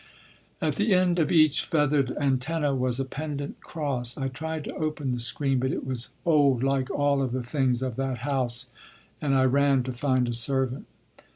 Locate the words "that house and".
7.97-9.35